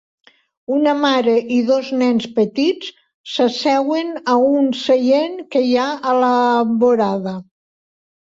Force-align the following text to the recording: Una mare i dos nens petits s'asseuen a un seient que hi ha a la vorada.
Una 0.75 0.93
mare 1.01 1.33
i 1.57 1.57
dos 1.67 1.89
nens 1.97 2.23
petits 2.37 2.87
s'asseuen 3.33 4.09
a 4.35 4.37
un 4.55 4.71
seient 4.85 5.37
que 5.55 5.61
hi 5.67 5.75
ha 5.83 5.87
a 6.13 6.15
la 6.23 6.31
vorada. 6.85 7.35